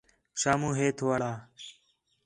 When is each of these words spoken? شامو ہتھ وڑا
شامو 0.41 0.69
ہتھ 0.77 0.99
وڑا 1.07 1.31